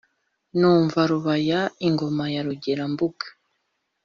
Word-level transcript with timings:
numva 0.59 0.99
rubaya, 1.11 1.61
ingoma 1.87 2.25
ya 2.33 2.41
rugera-mbuga 2.47 3.25